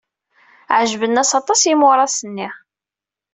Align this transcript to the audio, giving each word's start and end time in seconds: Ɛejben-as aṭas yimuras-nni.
Ɛejben-as 0.79 1.31
aṭas 1.39 1.61
yimuras-nni. 1.69 2.49